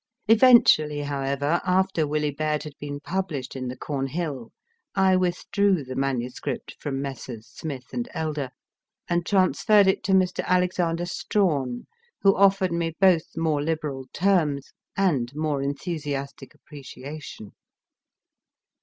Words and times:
Eventually, 0.27 1.01
however, 1.01 1.61
alter 1.63 2.07
Willie 2.07 2.31
Baird 2.31 2.63
had 2.63 2.73
been 2.79 2.99
published 3.01 3.55
in 3.55 3.67
the 3.67 3.77
withdrew 5.19 5.83
the 5.83 5.95
manuscript 5.95 6.75
from 6.79 6.99
Messrs. 7.03 7.47
Smith 7.47 7.85
and 7.93 8.09
Elder, 8.11 8.49
and 9.07 9.23
transferred 9.27 9.85
it 9.85 10.03
to 10.05 10.13
Mr. 10.13 10.43
Alexander 10.43 11.05
Strahan, 11.05 11.85
who 12.23 12.35
offered 12.35 12.73
me 12.73 12.95
both 12.99 13.37
more 13.37 13.61
liberal 13.61 14.07
terms 14.11 14.73
and 14.97 15.31
more 15.35 15.61
enthusiastic 15.61 16.55
appreciation. 16.55 17.51